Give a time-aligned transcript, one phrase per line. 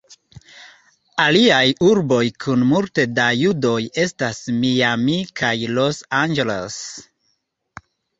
[1.23, 6.79] Aliaj urboj kun multe da judoj estas Miami kaj Los Angeles.